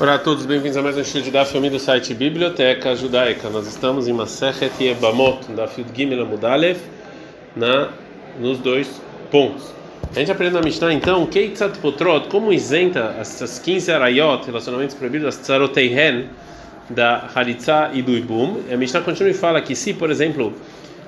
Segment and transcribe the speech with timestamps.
[0.00, 3.50] Olá a todos, bem-vindos a mais um estudo da filme do site Biblioteca Judaica.
[3.50, 6.78] Nós estamos em Masechet Yebamot, da Field Gimel Amudalev,
[7.56, 7.88] na
[8.38, 8.88] nos dois
[9.28, 9.74] pontos.
[10.14, 15.26] A gente aprende na Mishnah então, Keitzat Potrot, como isenta essas 15 arayot, relacionamentos proibidos,
[15.26, 16.26] as tzaroteihen,
[16.88, 18.60] da Haritza e do Ibum.
[18.72, 20.54] A Mishnah continua e fala que se, por exemplo,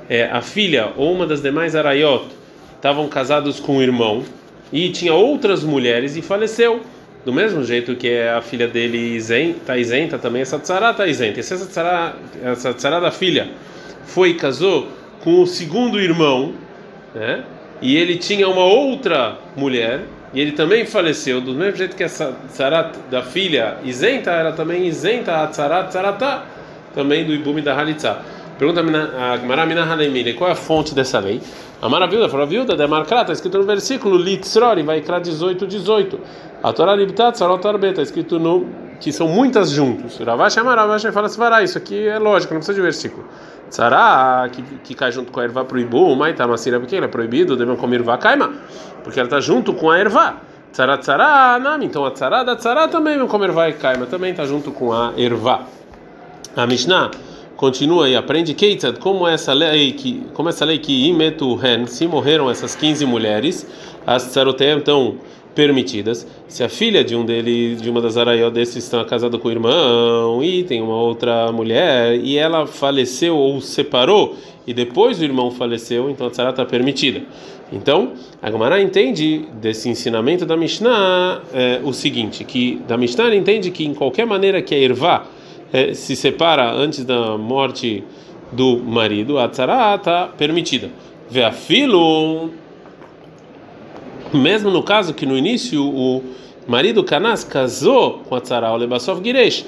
[0.08, 2.26] é, a filha ou uma das demais arayot
[2.74, 4.24] estavam casados com o irmão
[4.72, 6.80] e tinha outras mulheres e faleceu,
[7.24, 11.40] do mesmo jeito que a filha dele está isenta, também essa tzara está isenta.
[11.40, 13.48] E se essa tzara, essa tzara da filha
[14.04, 14.88] foi e casou
[15.22, 16.54] com o segundo irmão,
[17.14, 17.44] né?
[17.82, 20.00] E ele tinha uma outra mulher
[20.32, 24.86] e ele também faleceu, do mesmo jeito que essa tzara da filha isenta, ela também
[24.86, 26.44] isenta a tzara tzarata,
[26.94, 28.18] também do ibumi da halitza.
[28.60, 31.40] Pergunta a Gemara Mina qual é a fonte dessa lei?
[31.80, 36.20] A maravilha, falou a viúva, demarcada, está escrito no versículo Litzrori, vai criar 18, 18.
[36.62, 38.66] A Torá Libtat, Sarot está escrito no
[39.00, 40.18] que são muitas juntos.
[40.18, 43.26] Ravash Amar, Ravash fala assim, isso aqui é lógico, não precisa de versículo.
[43.70, 47.56] Tzara, que, que cai junto com a erva proibu, mas tá porque ele é proibido,
[47.56, 48.52] devem comer erva caima,
[49.02, 50.36] porque ela está junto com a erva.
[50.70, 54.44] Tzara, tzara, nami, então a tzara da tzara também vão comer e caima, também está
[54.44, 55.62] junto com a erva.
[56.54, 57.10] A Mishnah
[57.60, 62.06] continua e aprende Keitzad, como essa lei que, como essa lei que imetu hen, se
[62.06, 63.66] morreram essas 15 mulheres,
[64.06, 65.16] as tsarotem estão
[65.54, 66.26] permitidas.
[66.48, 69.50] Se a filha de um deles, de uma das araió desses está casada com o
[69.50, 74.36] irmão e tem uma outra mulher e ela faleceu ou separou
[74.66, 77.20] e depois o irmão faleceu, então a tzara está permitida.
[77.70, 83.70] Então, a Gemara entende desse ensinamento da Mishnah é, o seguinte, que da Mishnah entende
[83.70, 85.26] que em qualquer maneira que a ervá
[85.72, 88.04] é, se separa antes da morte
[88.52, 90.90] do marido, a tzara está permitida.
[91.30, 92.50] Vê a filo,
[94.32, 96.22] mesmo no caso que no início o
[96.66, 99.64] marido Canas casou com a tzara, o Lebasov Giresh,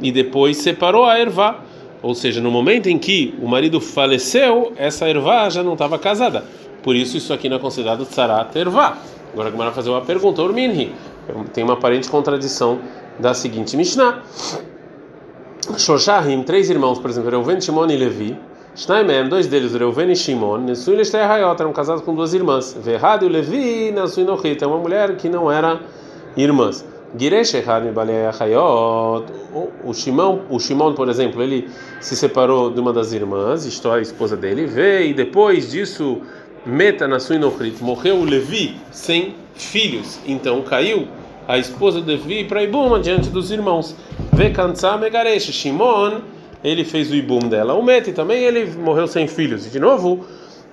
[0.00, 1.60] e depois separou a ervá.
[2.02, 6.44] Ou seja, no momento em que o marido faleceu, essa ervá já não estava casada.
[6.82, 8.98] Por isso, isso aqui não é considerado tzarat ervá.
[9.32, 10.92] Agora, como vai fazer uma pergunta, Urminhi.
[11.52, 12.80] Tem uma aparente contradição
[13.20, 14.22] da seguinte Mishnah.
[15.78, 18.38] Shoshahim, três irmãos, por exemplo, Reuven, Shimon e Levi.
[18.74, 22.76] Shnaimem, dois deles, Reuven e Shimon, Nesuin e Hayot, eram casados com duas irmãs.
[22.82, 25.78] Verrado e Levi, Nesuin Ochit, é uma mulher que não era
[26.36, 26.84] irmãs.
[27.16, 29.26] Giresh Mibalei Hayot,
[29.84, 31.68] o Shimon, o Shimon, por exemplo, ele
[32.00, 36.22] se separou de uma das irmãs, isto é, a esposa dele, veio e depois disso,
[36.64, 41.06] Meta Nesuin Ochit, morreu o Levi sem filhos, então caiu
[41.46, 43.94] a esposa de Levi para Ibum diante dos irmãos.
[44.34, 45.52] Vê Kansa Megaresh.
[45.52, 46.20] Shimon,
[46.64, 47.74] ele fez o Ibum dela.
[47.74, 49.66] O Meti também, ele morreu sem filhos.
[49.66, 50.24] E de novo,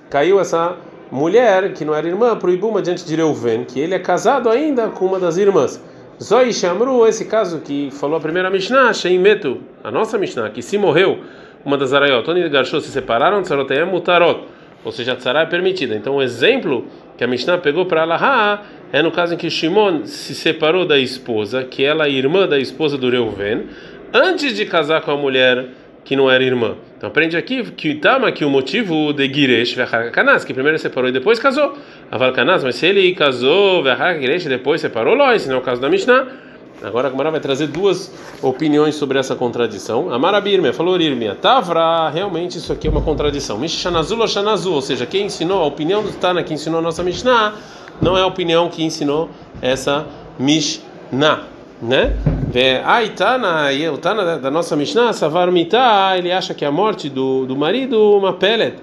[0.08, 0.76] caiu essa
[1.10, 4.48] mulher, que não era irmã, para o Ibum diante de Reuven, que ele é casado
[4.48, 5.82] ainda com uma das irmãs.
[6.22, 10.62] Zoi Shamru, esse caso que falou a primeira Mishnah, Shein Metu, a nossa Mishnah, que
[10.62, 11.18] se morreu
[11.64, 14.44] uma das arayot, Tony e Garshô se separaram, Tsarotayem Mutarot,
[14.84, 15.94] ou seja, a é permitida.
[15.94, 16.86] Então, o exemplo
[17.16, 20.98] que a Mishnah pegou para Alaha é no caso em que Shimon se separou da
[20.98, 23.66] esposa, que ela é irmã da esposa do Reuven,
[24.12, 25.66] antes de casar com a mulher
[26.04, 26.76] que não era irmã.
[26.96, 29.76] Então aprende aqui que tama que o motivo de Giresh
[30.12, 31.78] Kanas, que primeiro separou e depois casou.
[32.10, 35.88] Aval Kanas, mas se ele casou e depois separou, Lois, não é o caso da
[35.88, 36.26] Mishnah.
[36.82, 38.10] Agora a Gemara vai trazer duas
[38.40, 40.12] opiniões sobre essa contradição.
[40.12, 43.58] Amarabirmia falou Irmia, Tavra, realmente isso aqui é uma contradição.
[43.58, 47.54] Mishanazul Shanazul, ou seja, quem ensinou, a opinião do Tana que ensinou a nossa Mishnah,
[48.00, 49.28] não é a opinião que ensinou
[49.60, 50.06] essa
[50.38, 51.44] Mishnah,
[51.82, 52.16] né?
[52.84, 57.44] Aí Tana, o Tana da nossa Mishnah, Savar Mitah, ele acha que a morte do,
[57.44, 58.76] do marido, uma pellet,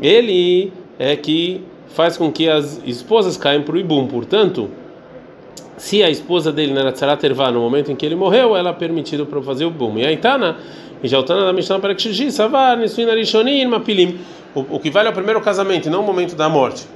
[0.00, 4.70] ele é que faz com que as esposas caem para o ibum, portanto,
[5.82, 8.72] se a esposa dele era Tzarat Ervá no momento em que ele morreu, ela é
[8.72, 9.98] permitido para fazer o bum.
[9.98, 10.56] E aí Tana,
[11.02, 14.18] e já o Tana da Mishnah para que Savar, Nisuin Arishonim, Mapilim
[14.54, 16.86] o, que vale é o primeiro casamento, não o momento da morte.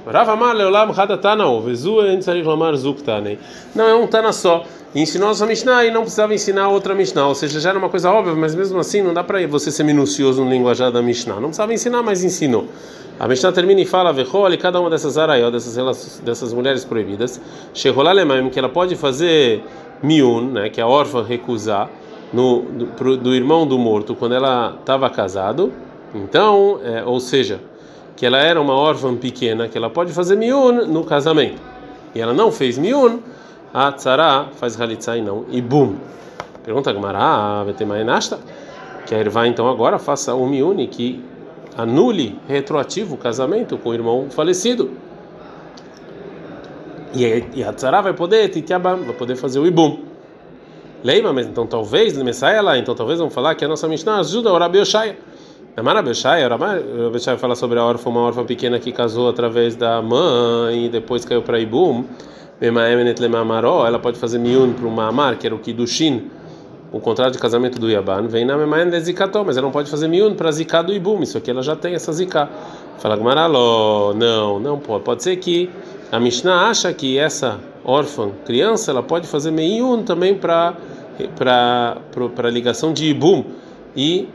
[3.75, 4.63] Não é um Tana só.
[4.93, 7.27] Ensinou a Mishnah e não precisava ensinar outra Mishnah.
[7.27, 9.83] Ou seja, já era uma coisa óbvia, mas mesmo assim não dá para você ser
[9.83, 11.35] minucioso no linguajar da Mishnah.
[11.35, 12.67] Não precisava ensinar, mas ensinou.
[13.19, 14.11] A Mishnah termina e fala:
[14.53, 17.41] e cada uma dessas araió, dessas, dessas mulheres proibidas,
[18.51, 19.63] que ela pode fazer
[20.03, 21.89] miun, né, que a órfã recusar,
[22.33, 25.71] no, do, do irmão do morto, quando ela estava casado
[26.13, 27.59] então, é, ou seja,
[28.15, 31.61] que ela era uma órfã pequena, que ela pode fazer miun no casamento.
[32.15, 33.19] E ela não fez miun,
[33.73, 35.95] a tzara faz halitzá e não e bum.
[36.63, 38.39] Pergunta a Gemara, nasta
[39.05, 41.23] que a Ervá então agora faça o miun que
[41.77, 44.91] anule retroativo o casamento com o irmão falecido.
[47.13, 50.06] E, a tzara vai poder, vai poder fazer o ibum.
[51.03, 54.51] Leima, mas então talvez, saia lá, então talvez vamos falar que a nossa Mishnah ajuda
[54.51, 55.15] o Rabi Oshaya.
[55.77, 59.75] Amara Bechai, o Rabi Oshaya fala sobre a órfã, uma órfã pequena que casou através
[59.75, 62.03] da mãe e depois caiu para Ibum.
[62.59, 66.31] Ela pode fazer miun para uma amar, que era o Kidushin,
[66.91, 68.27] o contrato de casamento do Yaban.
[68.27, 71.21] Vem na Memaen Zikató, mas ela não pode fazer miun para Ziká do Ibum.
[71.21, 72.49] Isso aqui ela já tem essa Ziká.
[72.97, 75.03] Fala Gmaraló, não, não pode.
[75.03, 75.69] Pode ser que
[76.11, 80.75] a Mishnah acha que essa órfã, criança, ela pode fazer miun também para
[81.35, 83.43] para ligação de Ibum
[83.95, 84.29] e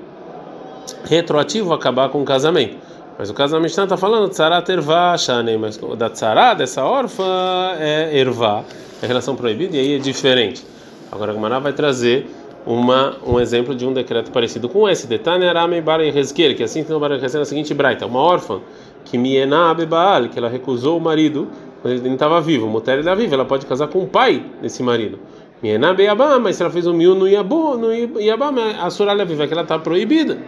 [1.05, 2.77] retroativo acabar com o casamento.
[3.17, 8.65] Mas o Mishnah está falando tzarat ervá, shane, mas da tzara dessa órfã é ervá,
[9.01, 10.65] é relação proibida e aí é diferente.
[11.13, 12.27] Agora a Gemara vai trazer
[12.67, 16.83] uma, um exemplo de um decreto parecido com esse, Detane Arame Bara Hezkel, que assim
[16.83, 18.61] tem no Bara na seguinte braita, uma órfã
[19.05, 21.49] que Miena Baal, que ela recusou o marido
[21.83, 25.19] quando ele estava vivo, mulher ele viva, ela pode casar com o pai desse marido.
[25.61, 27.79] Miena Beabá, mas se ela fez um miu no Yabu,
[28.21, 30.39] Yabá, a Suralha viva, que ela está proibida.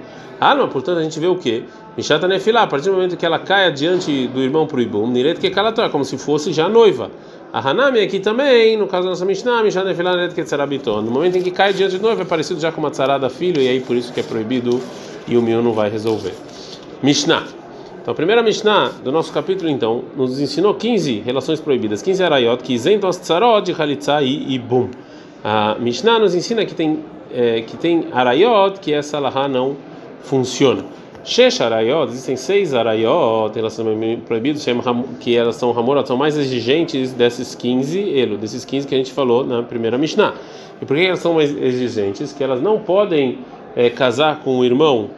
[0.40, 1.64] Ah, não, portanto a gente vê o quê?
[1.96, 5.38] Mishata Nefilá, a partir do momento que ela cai diante do irmão pro Ibum, Niret
[5.40, 7.10] que Kalator, como se fosse já noiva.
[7.52, 11.02] A Hanami aqui também, no caso da nossa Mishnah, Mishata Nefilá Niret que Tzarabiton.
[11.02, 13.60] No momento em que cai diante de noiva, é parecido já com uma tzarada filho,
[13.60, 14.80] e aí por isso que é proibido
[15.28, 16.34] e o miu não vai resolver.
[17.02, 17.63] Mishnah.
[18.04, 22.62] Então, a primeira Mishnah do nosso capítulo, então, nos ensinou 15 relações proibidas, 15 arayot,
[22.62, 23.72] que isentam as tzarot de
[24.22, 24.90] e Ibum.
[25.42, 26.98] A Mishnah nos ensina que tem,
[27.32, 29.74] é, que tem arayot, que essa lahá não
[30.22, 30.84] funciona.
[31.24, 34.66] Shesh arayot, existem seis arayot, relacionamentos proibidos,
[35.18, 39.14] que elas são ramorot, são mais exigentes desses 15 elo, desses 15 que a gente
[39.14, 40.34] falou na primeira Mishnah.
[40.82, 42.34] E por que elas são mais exigentes?
[42.34, 43.38] Que elas não podem
[43.74, 45.08] é, casar com o irmão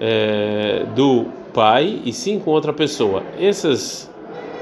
[0.00, 3.22] é, do pai e sim com outra pessoa.
[3.38, 4.10] Essas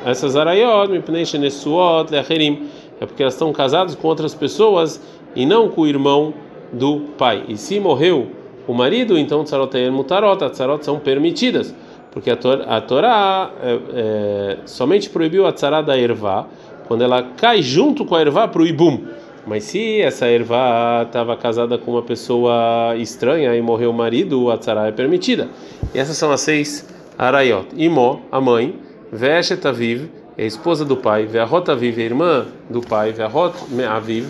[0.04, 2.68] essas arayot, mipnei shenesuot leacherim,
[3.00, 5.00] é porque elas estão casadas com outras pessoas
[5.34, 6.32] e não com o irmão
[6.72, 7.44] do pai.
[7.48, 8.28] E se morreu
[8.66, 11.74] o marido, então tzarotein mutarot, as tzarot são permitidas,
[12.10, 16.46] porque a, Tor, a Torá é, é, somente proibiu a tzara da ervá
[16.86, 19.04] quando ela cai junto com a ervá para o ibum.
[19.48, 24.58] Mas se essa ervá estava casada com uma pessoa estranha e morreu o marido, a
[24.58, 25.48] tzara é permitida.
[25.94, 26.86] E essas são as seis
[27.16, 27.68] arayot.
[27.74, 28.78] Imó, a mãe,
[29.10, 33.54] Veshet Aviv, a esposa do pai, Ve'ahot Aviv, a irmã do pai, Ve'ahot
[33.88, 34.26] Aviv,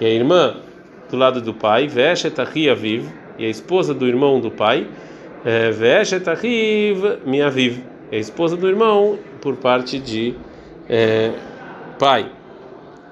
[0.00, 0.54] e a irmã
[1.10, 4.86] do lado do pai, Veshet Aviv, e a esposa do irmão do pai,
[5.44, 7.82] é, Veshet Ahiv Miaviv,
[8.12, 10.36] é a esposa do irmão por parte de
[10.88, 11.32] é,
[11.98, 12.30] pai.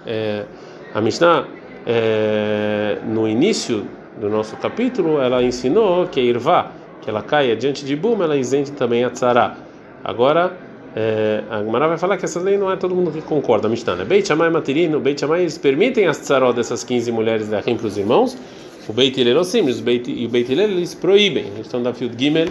[0.07, 0.45] É,
[0.95, 1.47] a Mishnah,
[1.87, 3.87] é, no início
[4.21, 8.37] do nosso capítulo, ela ensinou que a Irvá, que ela caia diante de Bum, ela
[8.37, 9.57] isente também a Tzara.
[10.03, 10.57] Agora,
[10.97, 13.69] é, a Gemara vai falar que essa lei não é todo mundo que concorda.
[13.69, 14.05] A Mishnah, né?
[14.05, 17.97] Beit Shammai Matirino, Beit Shammai, eles permitem as Tzarot dessas 15 mulheres da para os
[17.97, 18.37] irmãos,
[18.89, 21.47] o Beit Hillel simples, e o Beit Hillel eles proíbem.
[21.47, 22.49] Eles estão da Field Gimel,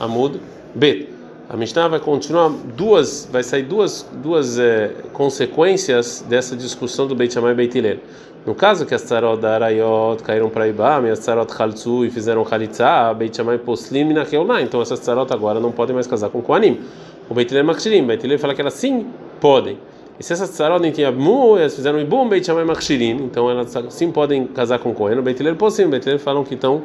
[0.00, 0.40] Amud,
[0.74, 1.11] Bet.
[1.52, 7.34] A Mishnah vai continuar duas, vai sair duas duas é, consequências dessa discussão do Beit
[7.34, 7.98] Shammai e Beit Hillel.
[8.46, 12.10] No caso que as tzarot da Arayot caíram para Ibam e as tzarot Khaltzu e
[12.10, 14.62] fizeram Khalitza, Beit Shammai poslim na Keulá.
[14.62, 16.80] Então essas tzarot agora não podem mais casar com Koanim.
[17.28, 19.08] O Beit Hillel Makshirim, Beit Hillel fala que elas sim
[19.38, 19.76] podem.
[20.18, 23.76] E se essas tzarot nem tinham mu, elas fizeram ibum, beit chamai machshirin, então elas
[23.90, 25.18] sim podem casar com Cohen.
[25.18, 26.82] O beit hillel possim, beit hillel falam que estão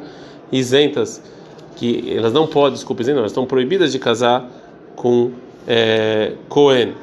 [0.52, 1.22] isentas,
[1.78, 4.50] que elas não podem, desculpe, não, elas estão proibidas de casar
[4.96, 5.30] com
[5.66, 6.94] é, Cohen.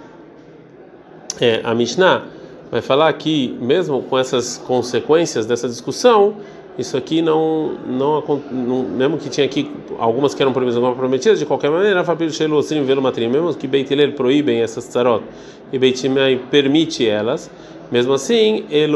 [1.39, 2.23] É, a Mishnah
[2.69, 6.35] vai falar que mesmo com essas consequências dessa discussão,
[6.77, 11.39] isso aqui não, não, não, mesmo que tinha aqui algumas que eram proibidas, algumas prometidas,
[11.39, 15.23] de qualquer maneira, Fabio Shelo Sim velo matrim, mesmo que Beit Hillel proíbem essas tzarot
[15.71, 16.01] e Beit
[16.51, 17.49] permite elas,
[17.91, 18.95] mesmo assim, ele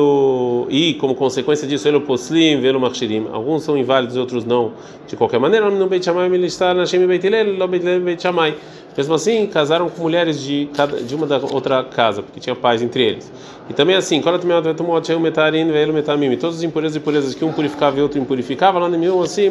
[0.69, 4.74] e como consequência disso, ele poslim, velo machirim, alguns são inválidos, outros não,
[5.08, 8.55] de qualquer maneira, no Beit Shammai milistar na Shem Beit no Beit Shammai.
[8.98, 12.81] Mesmo assim, casaram com mulheres de cada de uma da outra casa, porque tinha paz
[12.81, 13.31] entre eles.
[13.69, 14.19] E também assim,
[16.38, 19.50] todas as impurezas e purezas que um purificava e outro impurificava, lá no assim,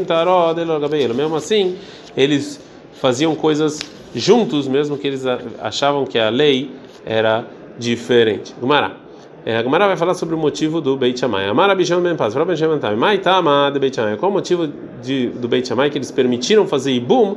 [1.14, 1.76] mesmo assim,
[2.16, 2.60] eles
[3.00, 3.78] faziam coisas
[4.14, 5.24] juntos, mesmo que eles
[5.60, 6.70] achavam que a lei
[7.06, 7.46] era
[7.78, 8.54] diferente.
[8.60, 9.07] Gumará.
[9.48, 11.46] É, a vai falar sobre o motivo do Beit Shammai.
[11.74, 12.94] Bisham Ben Paz, Ben Shammai Tam.
[12.96, 14.18] Mai Tama de Beit Shammai.
[14.18, 14.68] Qual o motivo
[15.02, 17.34] de, do Beit Shammai que eles permitiram fazer ibum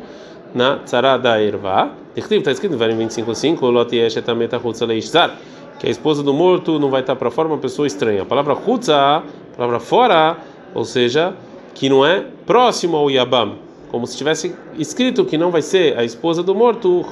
[0.54, 1.90] na tzara da erva?
[2.14, 5.38] Está escrito no Varim 25:5, Lot Yesh Etameta Chutza Leishzar,
[5.80, 8.24] que a esposa do morto não vai estar para fora uma pessoa estranha.
[8.24, 9.24] A palavra Chutza, a
[9.56, 10.36] palavra fora,
[10.76, 11.34] ou seja,
[11.74, 13.54] que não é próximo ao Yabam,
[13.90, 17.06] como se tivesse escrito que não vai ser a esposa do morto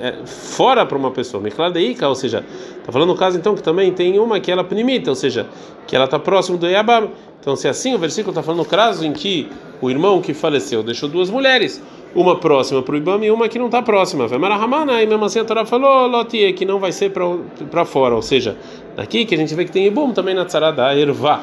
[0.00, 1.42] é, fora para uma pessoa.
[1.42, 2.44] Mikladeika, ou seja,
[2.78, 5.46] está falando no caso então que também tem uma que ela primita, ou seja,
[5.86, 7.10] que ela está próximo do Yabam.
[7.40, 9.48] Então, se é assim, o versículo está falando no caso em que
[9.80, 11.82] o irmão que faleceu deixou duas mulheres,
[12.14, 14.26] uma próxima para o Ibam e uma que não está próxima.
[14.26, 18.22] Vemarahamana, e mesmo assim a Torá falou, Lotie, que não vai ser para fora, ou
[18.22, 18.56] seja,
[18.96, 21.42] daqui que a gente vê que tem Ibum também na Tzara da Ervá.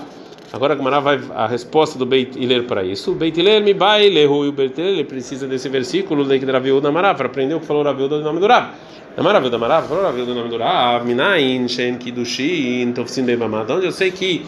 [0.56, 3.12] Agora a Gemara vai a resposta do Beit Hiller para isso.
[3.12, 6.80] O Beit Hiller me vai lehu e o Beit Hiller precisa desse versículo de Raviu
[6.80, 8.70] da Marav para aprender o que falou Raviu do nome do Rav.
[9.18, 11.06] Raviu da Marav falou do nome do Rav.
[11.06, 13.70] Minain shen kidushin tofsin bebamad.
[13.70, 14.46] Onde eu sei que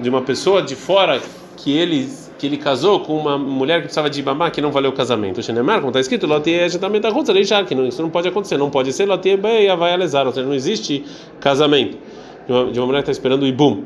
[0.00, 1.20] de uma pessoa de fora
[1.56, 4.92] que ele que ele casou com uma mulher que precisava de babá que não valeu
[4.92, 5.38] o casamento.
[5.38, 6.28] O Shenemar, como está escrito,
[6.78, 10.46] também está que isso não pode acontecer, não pode ser Lotie vai alesar, ou seja,
[10.46, 11.04] não existe
[11.40, 11.98] casamento
[12.46, 13.84] de uma, de uma mulher que está esperando o ibum.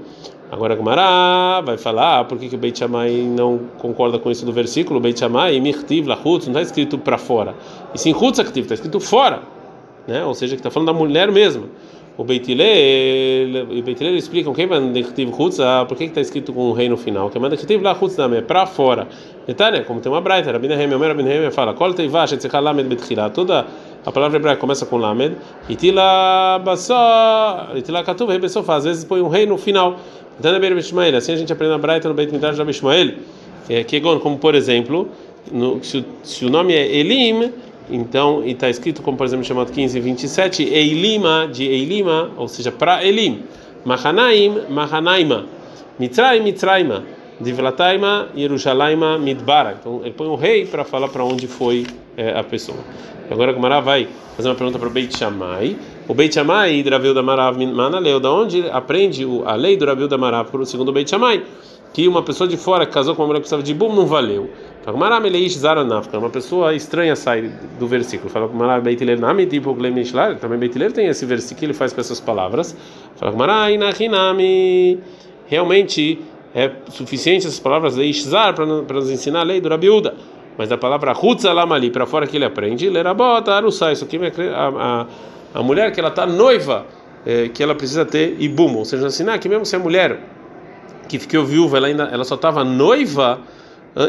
[0.51, 4.47] Agora a Gumara vai falar por que, que o Beit Shammai não concorda com isso
[4.47, 4.99] do versículo.
[4.99, 7.55] Beit Shammai, Mirtiv, Lahutz, não está escrito para fora.
[7.95, 9.43] E sim Hutz está escrito fora.
[10.07, 10.25] Né?
[10.25, 11.65] Ou seja, que está falando da mulher mesma.
[12.17, 16.21] O Beit Hillel, o Beit Hillel explicam quem vai Mirtiv Hutz, ah, por que está
[16.21, 17.29] escrito com o rei no final.
[17.29, 19.07] Que manda Mirtiv Lahutz também, é para fora.
[19.47, 23.29] Detalhe, como tem uma braita, Rabbi Nehemia, o Rabbi Nehemia fala, Kol Teivash, Etzekalamed Betchila,
[23.29, 23.67] toda
[24.09, 25.37] a palavra hebraica começa com Lamed,
[25.69, 29.99] Itila Basó, Itila Katuv, Rebesofá, às vezes põe um rei no final.
[30.41, 30.51] Então,
[31.15, 33.13] assim a gente aprende na Braita no Beit Midrash de Abishmael,
[33.69, 33.85] é,
[34.23, 35.11] como por exemplo,
[35.53, 37.53] no, se, se, o nome é Elim,
[37.91, 43.05] então, está escrito como por exemplo chamado 15 27, Eilima, de Eilima, ou seja, para
[43.05, 43.43] Elim,
[43.85, 45.45] Mahanaim, Mahanaima,
[45.99, 47.05] Mitraim, Mitraima,
[47.41, 49.77] Divlataima, Jerusalema, Midbara.
[49.81, 52.79] Então, ele põe um rei para falar para onde foi é, a pessoa.
[53.31, 55.77] Agora a Gumara vai fazer uma pergunta para o Beit Shammai.
[56.09, 60.17] O Beit Shammai, Dravil da Marav Manaleu, da onde aprende a lei do Dravil da
[60.17, 61.45] Marav, segundo o Beit Shammai,
[61.93, 64.07] que uma pessoa de fora que casou com uma mulher que precisava de bum não
[64.07, 64.51] valeu.
[64.83, 68.31] Fala Meleish Zaranafka, uma pessoa estranha sai do versículo.
[68.31, 71.75] Fala Gumara Beit Hiler Nami, tipo Glem Nishlar, também Beit Hiler tem esse versículo ele
[71.75, 72.75] faz com essas palavras.
[73.17, 74.99] Fala Gumara Inahinami,
[75.47, 76.19] realmente
[76.55, 80.15] é suficiente essas palavras de Ishzar para nos ensinar a lei do Rabiuda
[80.59, 81.15] mas a palavra
[81.73, 85.07] ali para fora que ele aprende, lerabota, arusá, isso aqui é a, a,
[85.61, 86.85] a mulher que ela está noiva,
[87.25, 90.19] é, que ela precisa ter ibum, ou seja, ensinar que mesmo se a mulher
[91.09, 93.39] que ficou viúva, ela ainda ela só estava noiva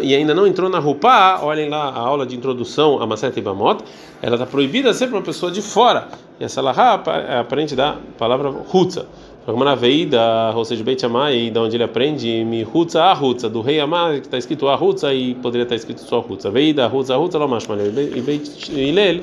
[0.02, 3.84] e ainda não entrou na roupa, olhem lá a aula de introdução a Maseret Ibamot,
[4.22, 6.08] ela está proibida sempre uma pessoa de fora.
[6.40, 9.08] E essa lahá é aparente da palavra hutza.
[9.58, 13.62] Na veida, ou seja, Beit Shammai, da onde ele aprende, mi hutza a hutza, do
[13.62, 16.52] rei Amar, que está escrito a hutza e poderia estar escrito só hutza.
[16.52, 17.76] Veida, hutza, hutza, lomashma.
[17.78, 19.22] E Beit Hillel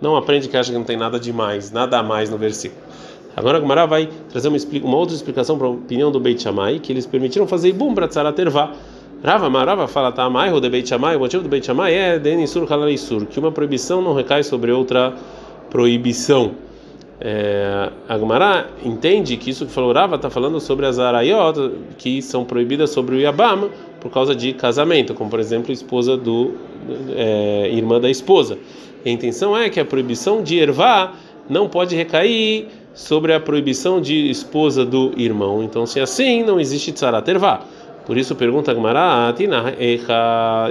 [0.00, 2.82] não aprende que acha que não tem nada demais, nada a mais no versículo.
[3.34, 6.78] Agora a Gumara vai trazer uma, uma, outra explicação para a opinião do Beit Shammai,
[6.78, 8.34] que eles permitiram fazer ibum para tzara.
[9.24, 12.18] Rava Marava fala tá mais o de Beit Shammai, o motivo do Beit Shammai é
[12.18, 15.14] denisur halalisur, que uma proibição não recai sobre outra
[15.70, 16.50] proibição.
[17.24, 22.20] É, a Gemara entende que isso que falou Rava está falando sobre as arayot que
[22.20, 26.54] são proibidas sobre o Yabam por causa de casamento, como por exemplo esposa do
[27.14, 28.58] é, irmã da esposa.
[29.04, 31.12] E a intenção é que a proibição de ervá
[31.48, 35.62] não pode recair sobre a proibição de esposa do irmão.
[35.62, 37.62] Então, se assim, não existe tzarat ervá.
[38.04, 39.32] Por isso pergunta Gmará,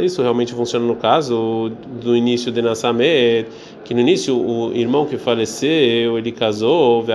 [0.04, 1.72] isso realmente funciona no caso
[2.02, 3.48] do início de Nassamet,
[3.86, 7.06] que no início o irmão que faleceu, ele casou,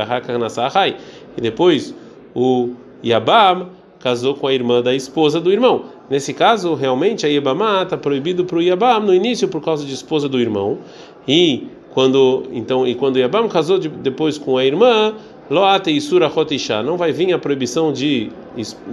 [1.36, 1.94] e depois
[2.34, 2.70] o
[3.04, 3.68] Yabam
[3.98, 5.84] casou com a irmã da esposa do irmão.
[6.08, 9.92] Nesse caso, realmente a Yabamá está proibido para o Yabam no início por causa de
[9.92, 10.78] esposa do irmão.
[11.26, 15.14] E quando então e quando Yabam casou de, depois com a irmã,
[15.48, 18.32] Loate Isura Hotisha, não vai vir a proibição de,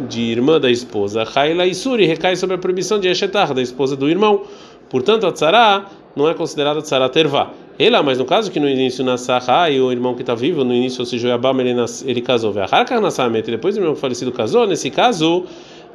[0.08, 1.24] de irmã da esposa.
[1.24, 4.44] Haila Isuri recai sobre a proibição de Eshetar, da esposa do irmão.
[4.88, 7.52] Portanto, a Tzara não é considerada Tzara Tervá.
[7.80, 10.76] Ela, mas no caso que no início Nassahá e o irmão que está vivo, no
[10.76, 12.54] início, ou seja, Yabam, ele, nas, ele casou.
[12.72, 15.46] Harkar Nassamet, depois o irmão falecido casou, nesse caso,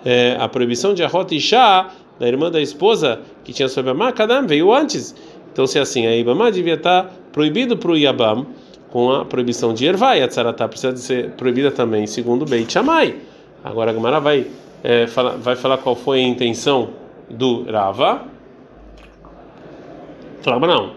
[0.05, 1.87] é, a proibição de Ahotisha,
[2.19, 5.15] da irmã da esposa, que tinha sobre a Kadam, veio antes.
[5.53, 8.45] Então, se é assim, a Ibamá devia estar tá proibido para o Yabam
[8.91, 12.73] com a proibição de ervá, e a tzaratá precisa de ser proibida também, segundo Beit
[12.73, 13.17] Shammai.
[13.63, 14.47] Agora a Gemara vai,
[14.83, 16.91] é, falar, vai falar qual foi a intenção
[17.29, 18.23] do Rava.
[20.41, 20.93] Falava não.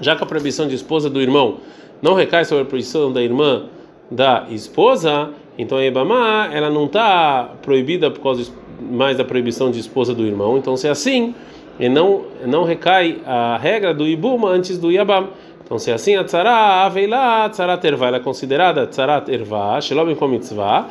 [0.00, 1.58] Já que a proibição de esposa do irmão
[2.00, 3.64] não recai sobre a proibição da irmã
[4.10, 9.80] da esposa, então a Ebamá ela não está proibida por causa mais da proibição de
[9.80, 10.56] esposa do irmão.
[10.56, 11.34] Então se é assim,
[11.78, 15.28] e não não recai a regra do ibum antes do yabam.
[15.64, 20.14] Então, se é assim, a tzara aveilá, tzara tervá, ela é considerada tzara tervá, shelom
[20.14, 20.86] com mitzvah,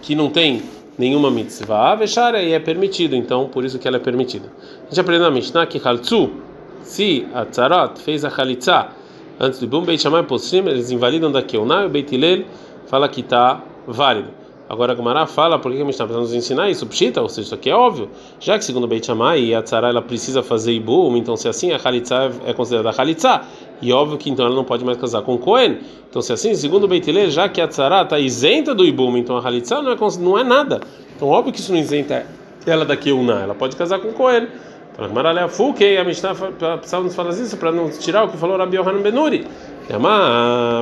[0.00, 0.62] que não tem
[0.98, 4.48] nenhuma mitzvah, vechar e é permitido, então por isso que ela é permitida.
[4.84, 6.30] A gente aprendeu na Mishnah que haltzu,
[6.82, 8.88] se a tzarot fez a halitza
[9.38, 12.46] antes do bum Beit Shammai possim, eles invalidam da Keuná e o Beit
[12.86, 14.41] fala que está válido.
[14.72, 16.86] Agora a Gemara fala, por que a gente está precisando nos ensinar isso?
[16.86, 18.08] Pshita, ou seja, isso aqui é óbvio.
[18.40, 21.76] Já que segundo Beit Shammai, a tzara ela precisa fazer ibum, então se assim a
[21.76, 23.42] halitza é considerada halitza,
[23.82, 25.76] e óbvio que então ela não pode mais casar com Cohen.
[26.08, 29.36] Então se assim, segundo Beit Hillel, já que a tzara está isenta do ibum, então
[29.36, 30.80] a halitza não é, não é nada.
[31.14, 32.24] Então óbvio que isso não isenta
[32.66, 34.48] ela da Keuná, ela pode casar com Cohen.
[34.90, 38.28] Então a Gemara leva fuquei, a Mishnah precisava nos falar isso para não tirar o
[38.28, 39.46] que falou Rabi Yohanan Benuri.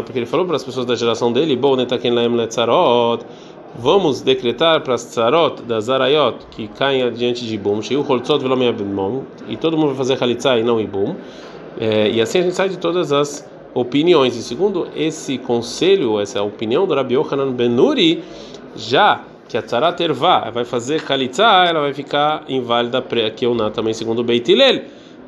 [0.04, 3.25] Porque ele falou para as pessoas da geração dele, bom, netaken laem letzarot,
[3.74, 7.80] vamos decretar para as tzarot das arayot que caem diante de Ibum,
[9.48, 11.14] e todo mundo vai fazer Halitzah e não Ibum,
[11.78, 14.36] é, e assim a gente sai de todas as opiniões.
[14.36, 18.22] E segundo esse conselho, essa opinião do Rabi Yohanan Benuri,
[18.76, 23.04] já que a tzarat ervá vai fazer Halitzah, ela vai ficar inválida
[23.40, 24.82] eu não também segundo Beit Hillel,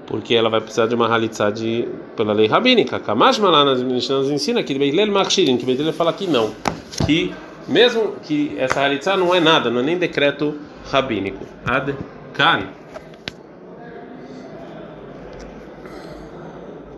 [0.06, 3.00] porque ela vai precisar de uma Halitzah de, pela lei rabínica.
[3.00, 6.50] Kamash Malá nas nos ensina que Beit Hillel Machshirin, que Beit Hillel fala que não,
[7.06, 7.32] que
[7.68, 10.58] mesmo que essa halitzá não é nada, não é nem decreto
[10.90, 11.46] rabínico.
[11.64, 11.94] Ad
[12.34, 12.68] kan.